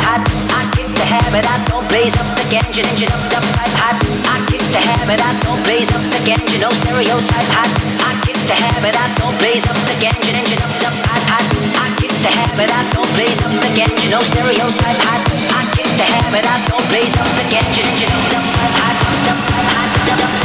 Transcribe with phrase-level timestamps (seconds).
[0.00, 0.22] hot.
[0.54, 3.96] I kick the habit, I don't blaze up the engine, engine up the pipe hot.
[4.32, 7.70] I kick the habit, I don't blaze up the engine, no stereotype hot.
[8.06, 11.46] I kick the habit, I don't blaze up the engine, engine up the pipe hot.
[11.82, 15.20] I kick the habit, I don't blaze up the engine, no stereotype hot.
[15.52, 18.96] I kick the habit, I don't blaze up the engine, engine up the pipe hot.
[19.26, 20.41] The pipe hot, the pipe hot.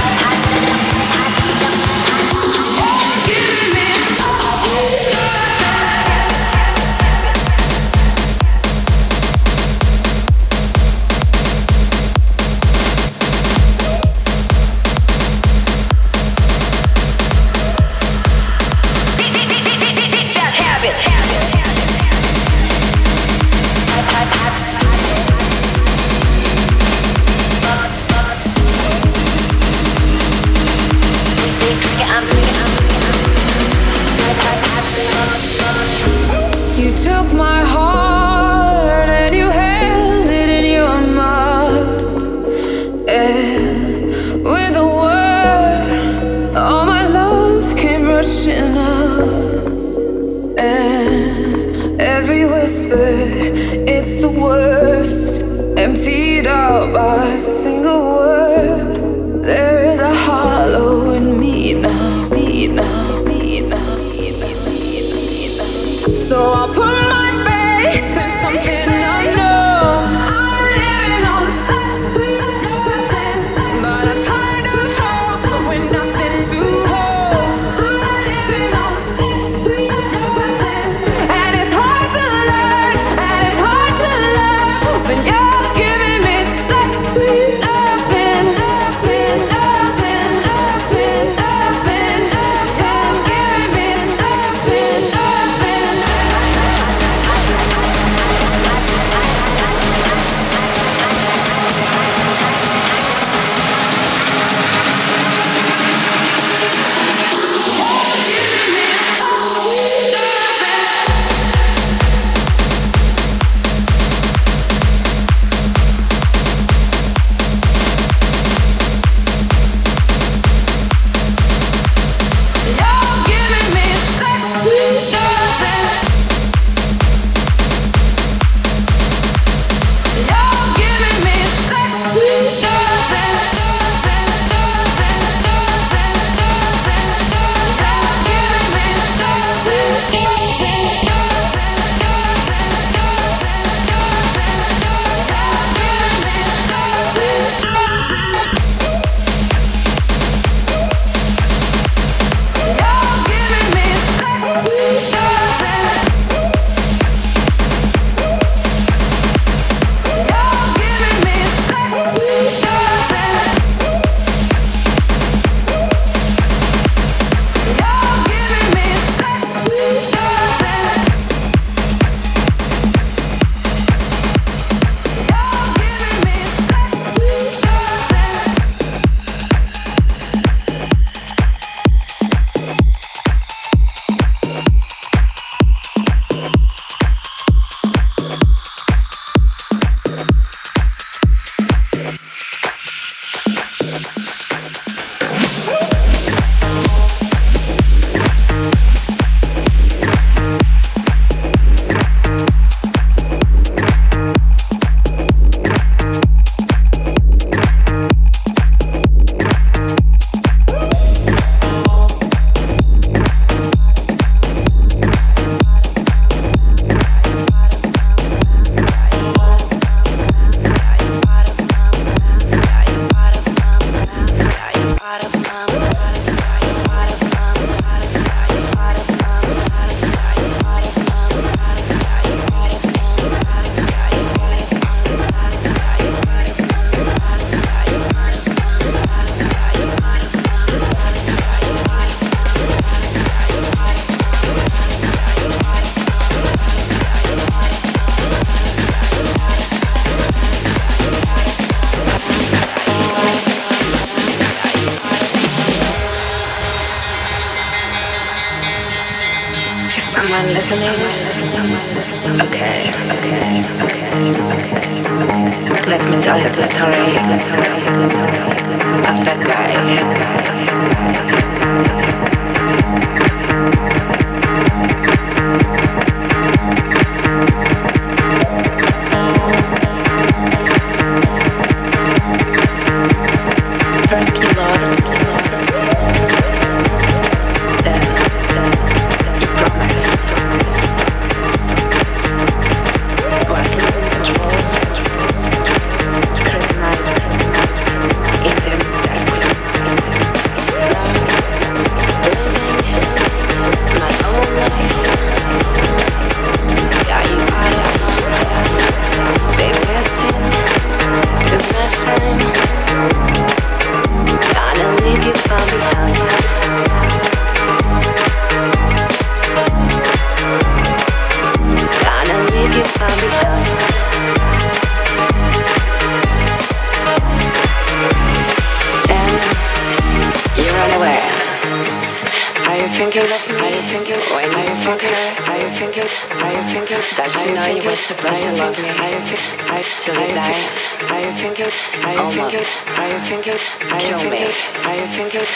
[332.77, 333.55] Are you thinking of me?
[333.57, 335.49] Are you thinking when you fucking her?
[335.49, 336.05] Are you thinking?
[336.05, 338.85] Are you thinking that you know you were supposed to love me?
[338.85, 339.57] Are you thinking?
[339.97, 340.61] Till you die?
[341.09, 341.73] Are you thinking?
[342.05, 342.65] Are you thinking?
[343.01, 343.57] Are you thinking?
[343.81, 344.53] Are you thinking?
[344.85, 345.47] Are you thinking?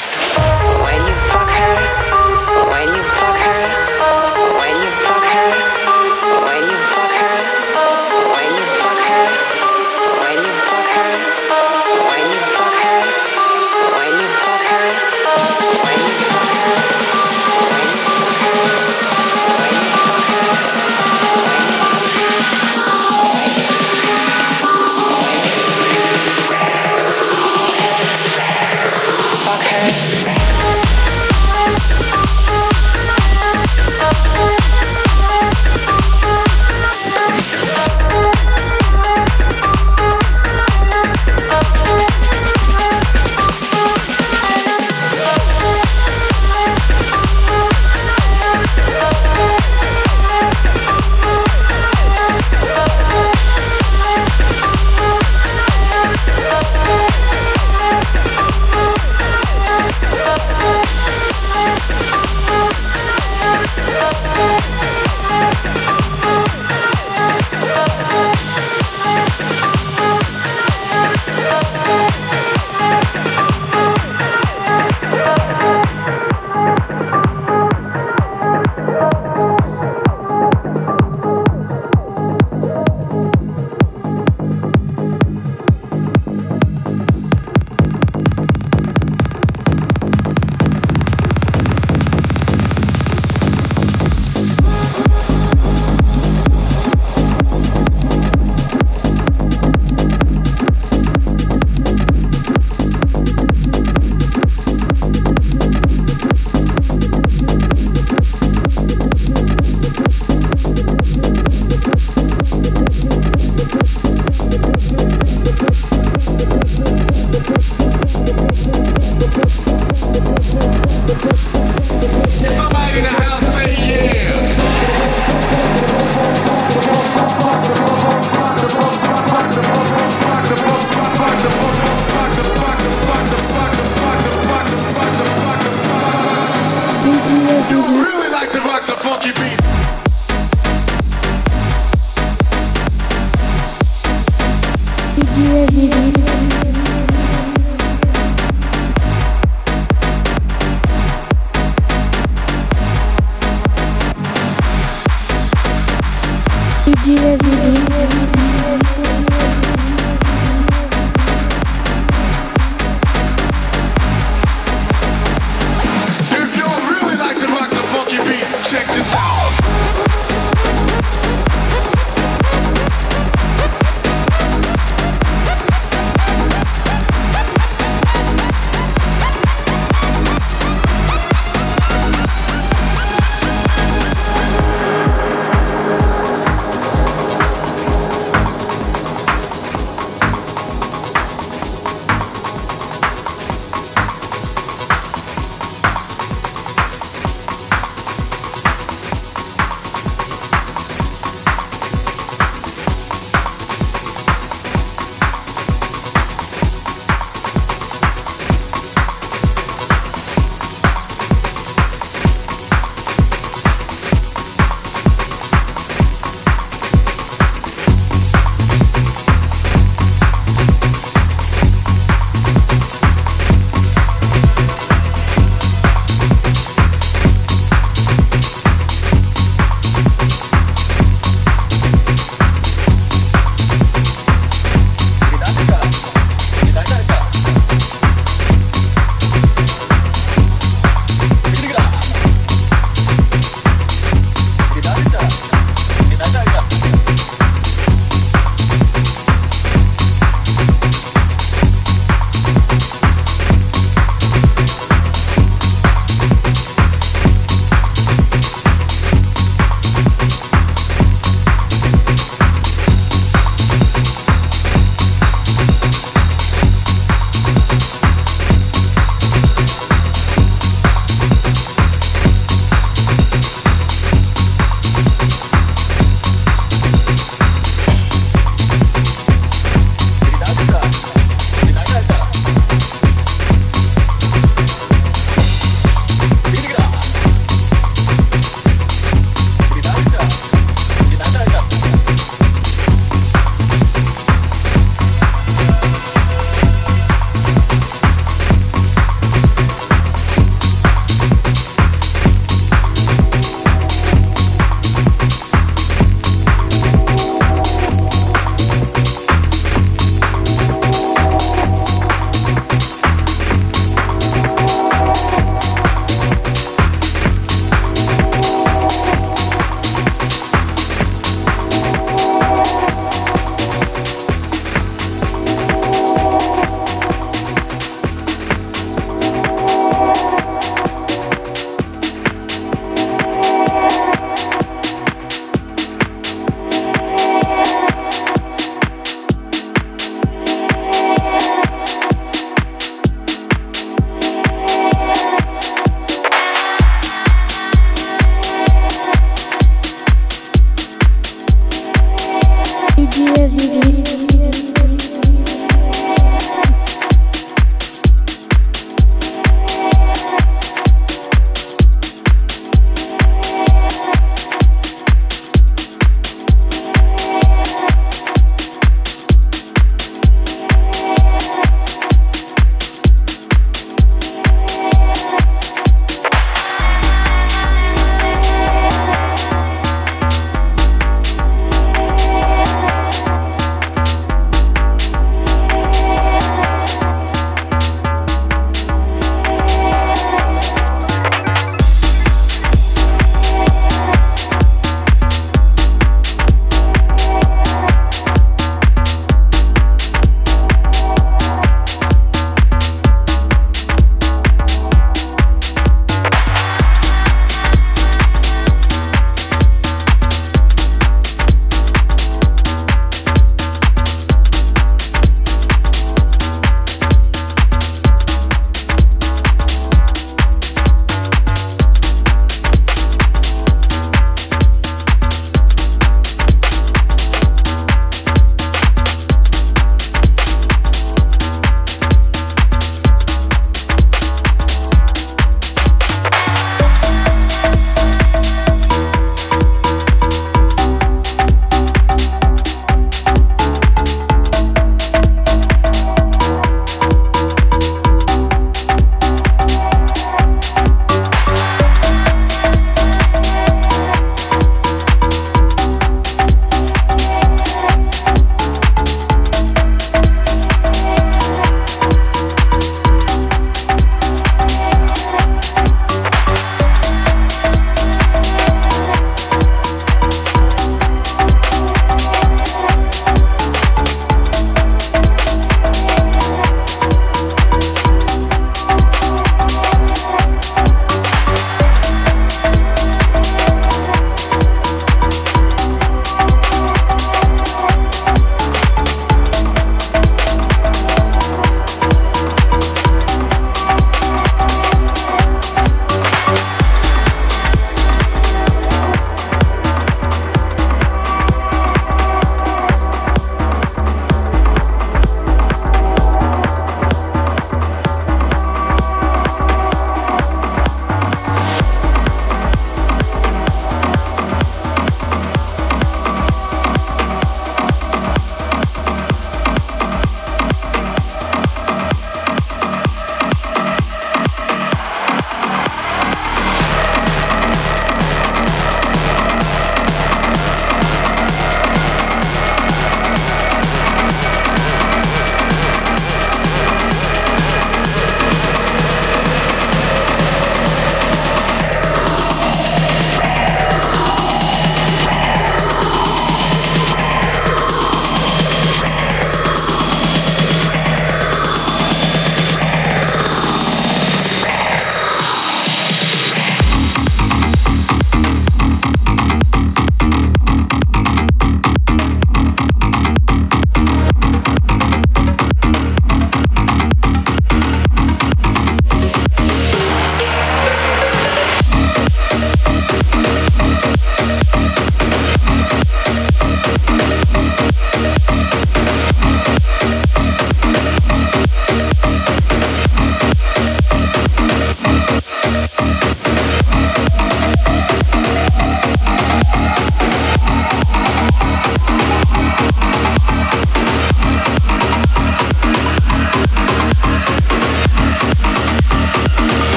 [0.82, 1.78] When you fuck her?
[2.74, 4.31] When you fuck her?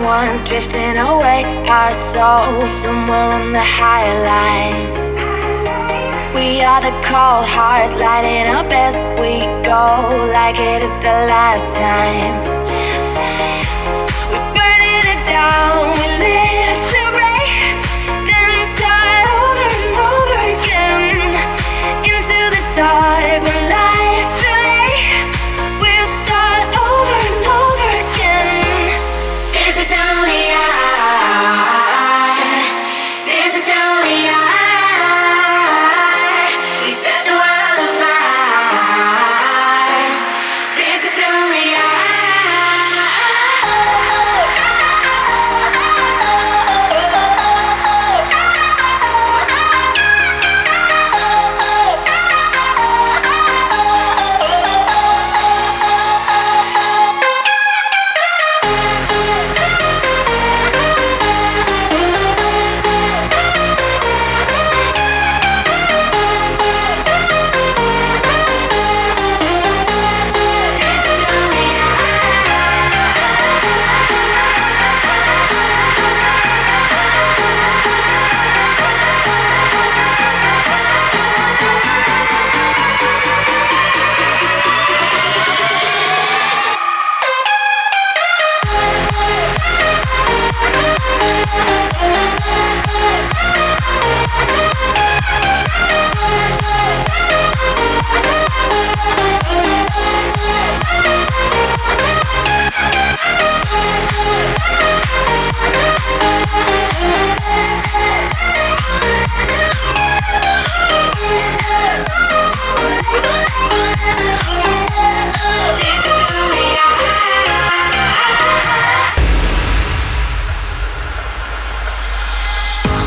[0.00, 1.44] someone's drifting away.
[1.68, 4.80] Our soul somewhere on the high line.
[6.34, 9.84] We are the cold hearts lighting up as We go
[10.32, 12.34] like it is the last time.
[14.30, 15.92] We're burning it down.
[16.00, 17.52] We live to break,
[18.28, 21.18] then start over and over again
[22.08, 23.19] into the dark.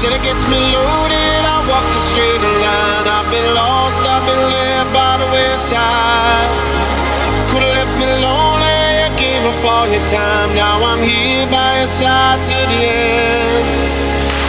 [0.03, 1.41] till gets me loaded.
[1.47, 3.07] I walk the straight line.
[3.07, 6.51] I've been lost, I've been left by the wayside.
[7.47, 8.83] Could've left me lonely.
[9.07, 10.51] I gave up all your time.
[10.59, 13.67] Now I'm here by your side to the end.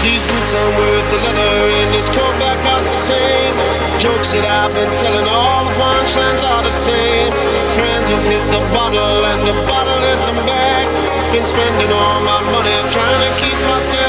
[0.03, 3.55] These boots aren't worth the leather, and this coat back costs the same.
[4.03, 7.31] Jokes that I've been telling, all the punchlines are the same.
[7.79, 10.85] Friends have hit the bottle, and the bottle hit them back.
[11.31, 14.04] Been spending all my money trying to keep myself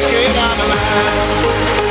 [0.00, 1.87] straight outta the line.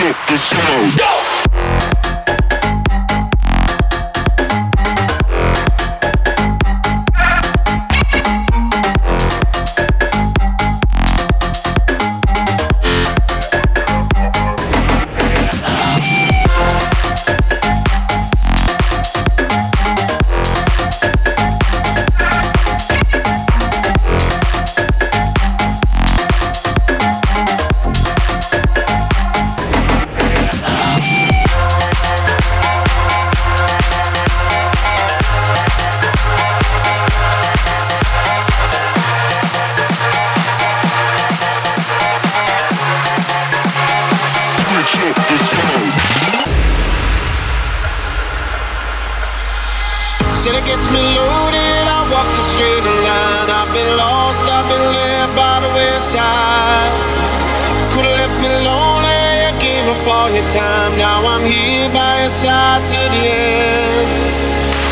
[0.00, 0.96] check the out.
[0.96, 1.39] Go!
[54.00, 56.92] lost, I've been left by the wayside.
[57.92, 60.96] Could have left me lonely, you gave up all your time.
[60.96, 64.08] Now I'm here by your side to the end.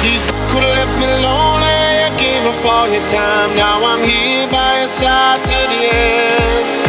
[0.04, 3.50] These could have left me lonely, you gave up all your time.
[3.56, 6.87] Now I'm here by your side to the end.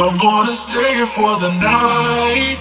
[0.00, 2.56] I'm gonna stay here for the night,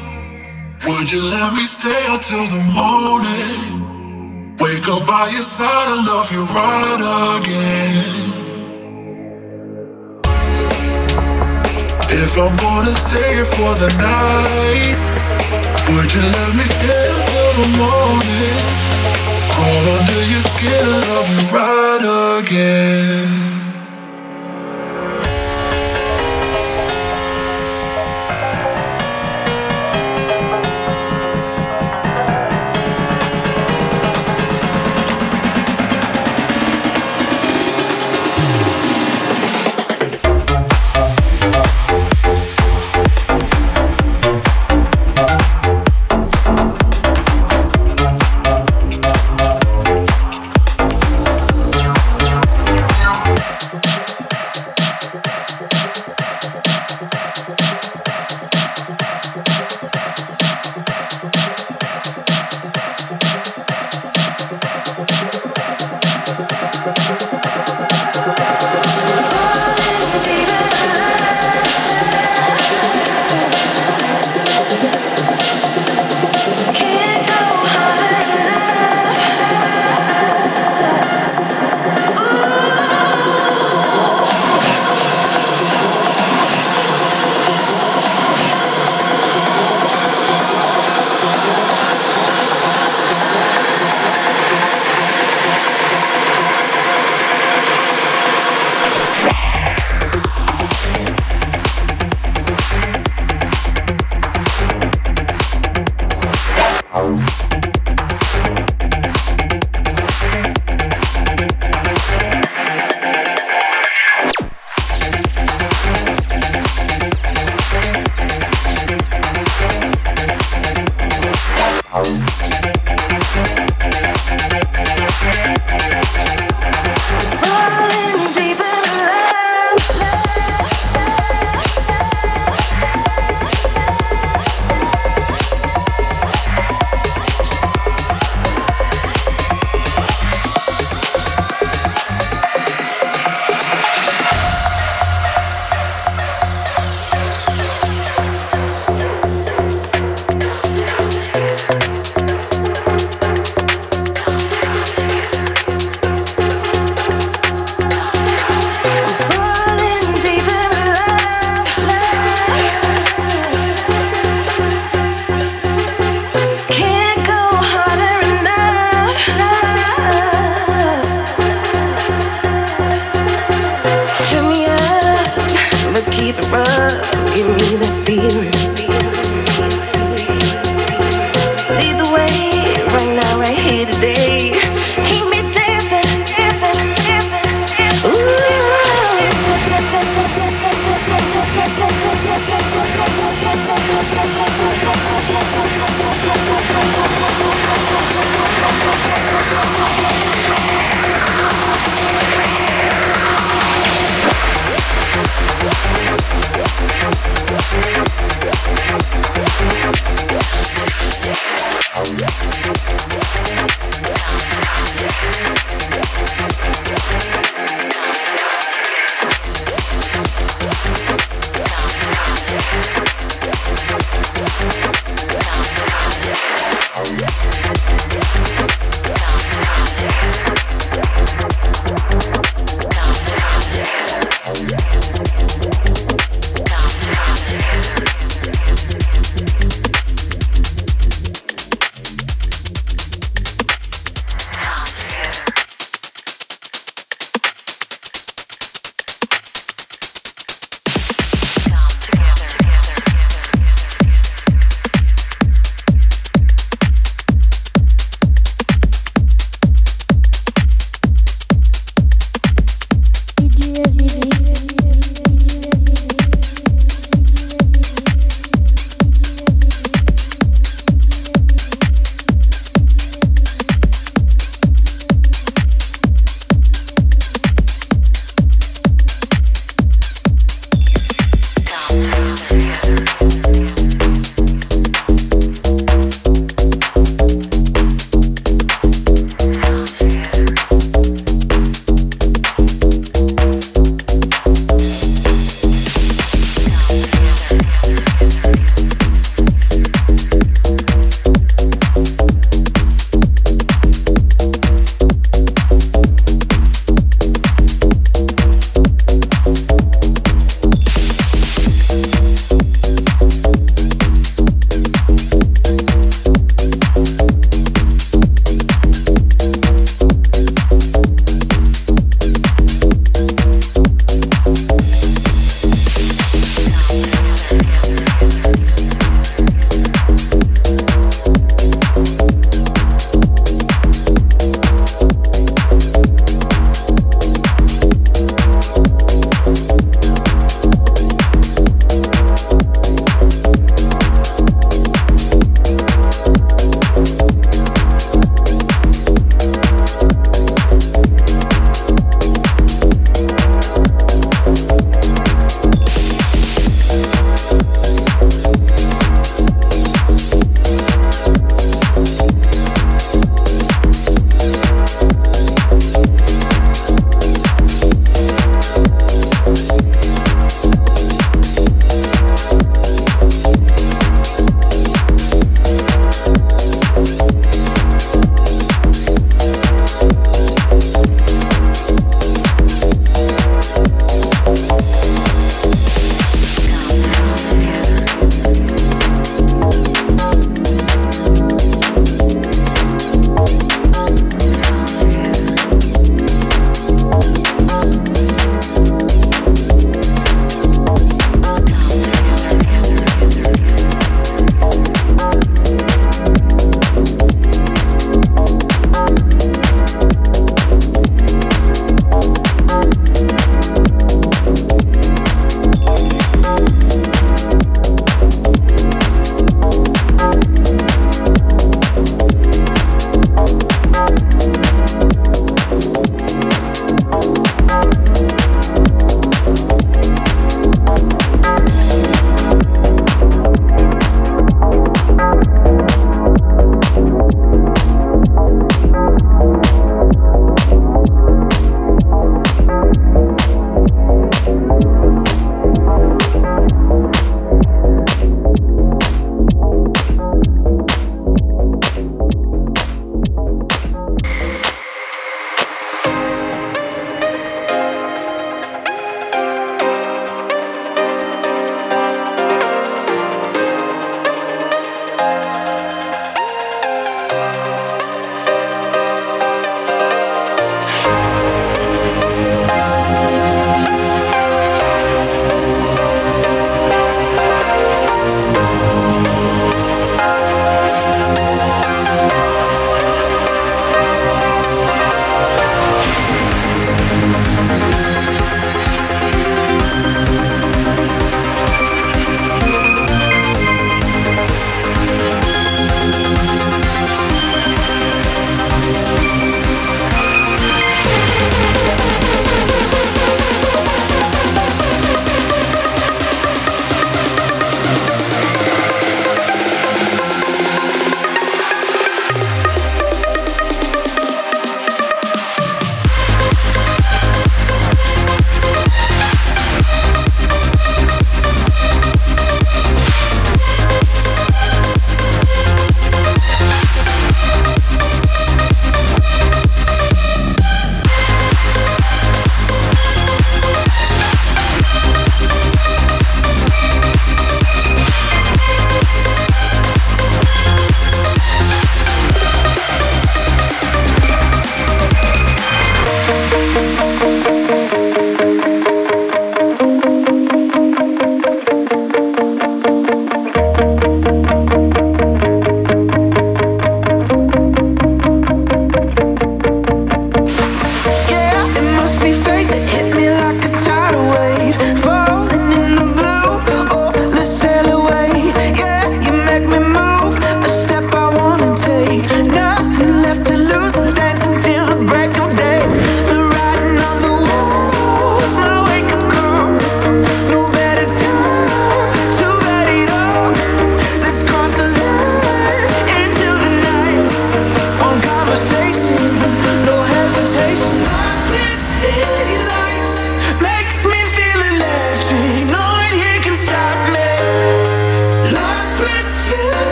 [0.85, 4.57] would you let me stay until the morning?
[4.59, 8.49] Wake up by your side and love you right again.
[12.11, 14.97] If I'm gonna stay here for the night,
[15.87, 18.59] would you let me stay until the morning?
[19.53, 23.48] Crawl under your skin and love you right again.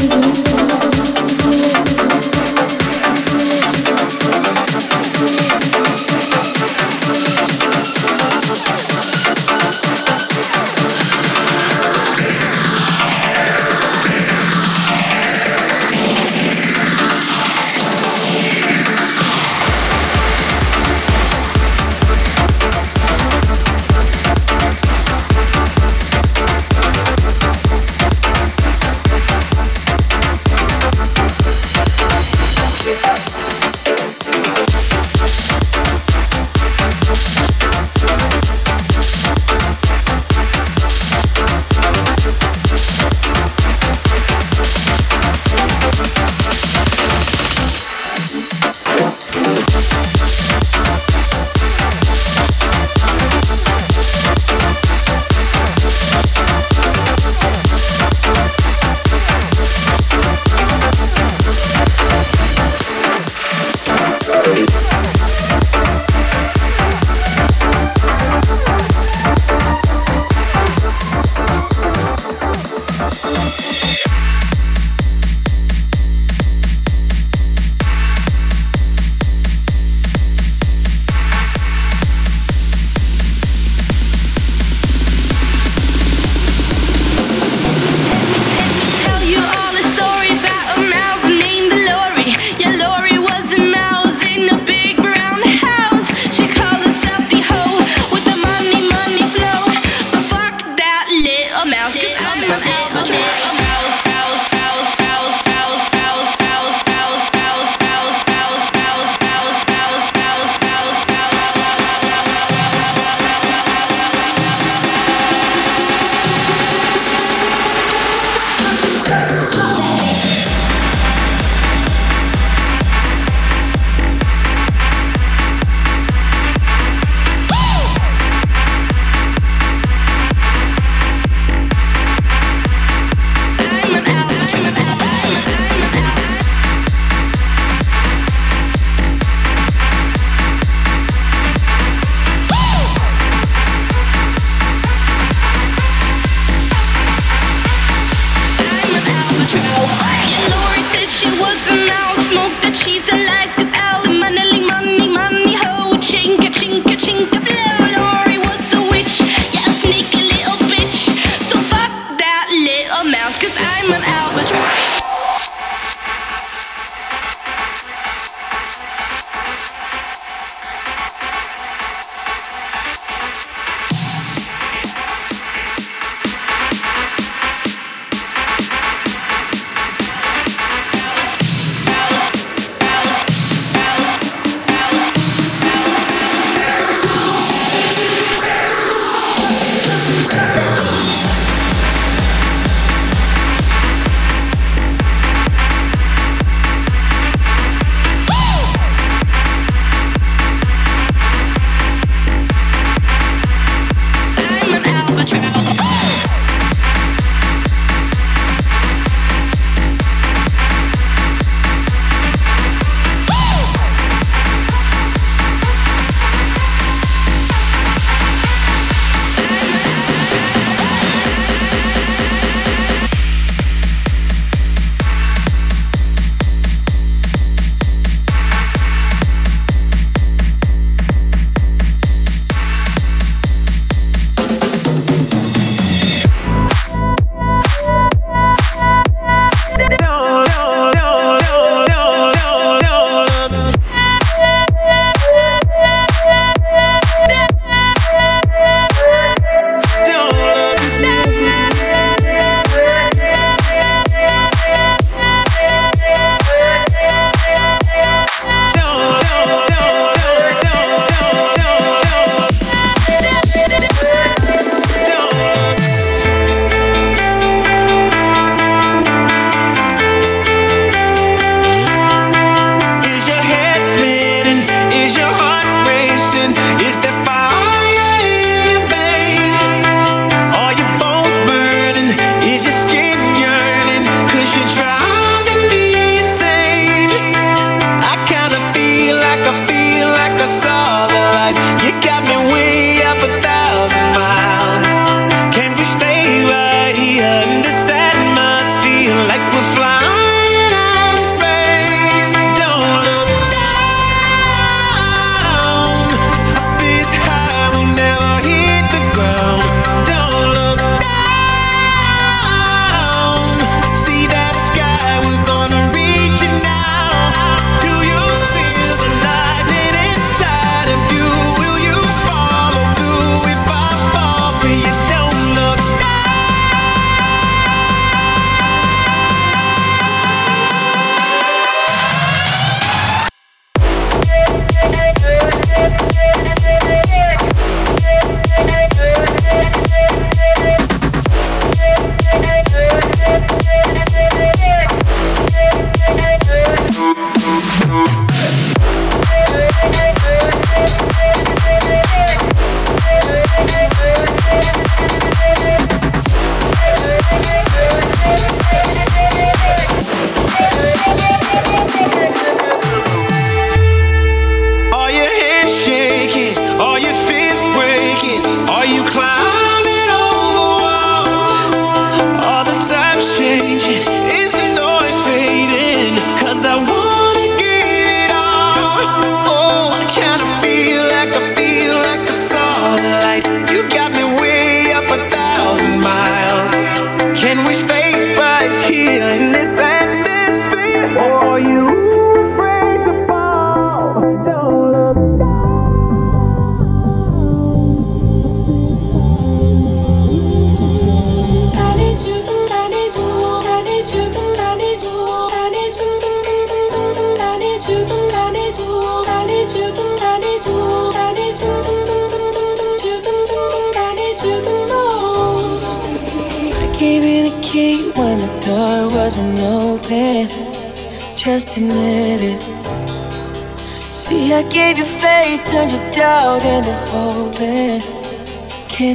[0.00, 0.47] you.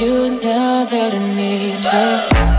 [0.00, 2.55] you now that I need you?